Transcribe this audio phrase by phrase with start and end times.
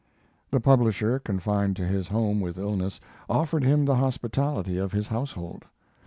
[0.49, 5.65] The publisher, confined to his home with illness, offered him the hospitality of his household.